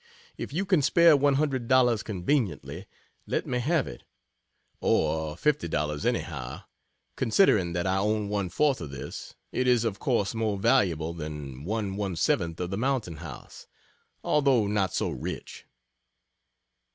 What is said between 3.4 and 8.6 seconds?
me have it or $50, anyhow, considering that I own one